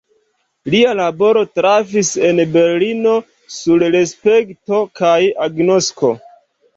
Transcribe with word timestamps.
Lia 0.75 0.91
laboro 0.99 1.41
trafis 1.57 2.07
en 2.29 2.41
Berlino 2.55 3.13
sur 3.57 3.85
respekto 3.97 4.81
kaj 5.01 5.19
agnosko. 5.49 6.11